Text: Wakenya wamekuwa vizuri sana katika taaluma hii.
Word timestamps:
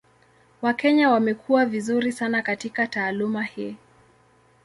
Wakenya 0.61 1.09
wamekuwa 1.09 1.65
vizuri 1.65 2.11
sana 2.11 2.41
katika 2.41 2.87
taaluma 2.87 3.43
hii. 3.43 3.75